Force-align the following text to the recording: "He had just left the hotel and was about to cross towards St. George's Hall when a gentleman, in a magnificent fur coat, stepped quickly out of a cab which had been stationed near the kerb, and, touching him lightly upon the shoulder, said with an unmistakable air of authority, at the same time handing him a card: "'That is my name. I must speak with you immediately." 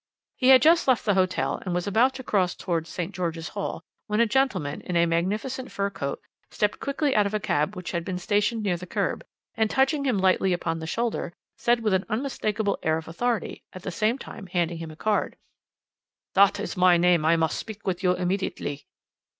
"He 0.35 0.47
had 0.47 0.63
just 0.63 0.87
left 0.87 1.05
the 1.05 1.13
hotel 1.13 1.61
and 1.63 1.75
was 1.75 1.85
about 1.85 2.15
to 2.15 2.23
cross 2.23 2.55
towards 2.55 2.89
St. 2.89 3.13
George's 3.13 3.49
Hall 3.49 3.83
when 4.07 4.19
a 4.19 4.25
gentleman, 4.25 4.81
in 4.81 4.95
a 4.95 5.05
magnificent 5.05 5.71
fur 5.71 5.91
coat, 5.91 6.19
stepped 6.49 6.79
quickly 6.79 7.15
out 7.15 7.27
of 7.27 7.35
a 7.35 7.39
cab 7.39 7.75
which 7.75 7.91
had 7.91 8.03
been 8.03 8.17
stationed 8.17 8.63
near 8.63 8.77
the 8.77 8.87
kerb, 8.87 9.23
and, 9.53 9.69
touching 9.69 10.05
him 10.05 10.17
lightly 10.17 10.53
upon 10.53 10.79
the 10.79 10.87
shoulder, 10.87 11.33
said 11.55 11.81
with 11.81 11.93
an 11.93 12.05
unmistakable 12.09 12.79
air 12.81 12.97
of 12.97 13.07
authority, 13.07 13.61
at 13.73 13.83
the 13.83 13.91
same 13.91 14.17
time 14.17 14.47
handing 14.47 14.79
him 14.79 14.89
a 14.89 14.95
card: 14.95 15.35
"'That 16.33 16.59
is 16.59 16.75
my 16.75 16.97
name. 16.97 17.23
I 17.23 17.35
must 17.35 17.59
speak 17.59 17.85
with 17.85 18.01
you 18.01 18.15
immediately." 18.15 18.87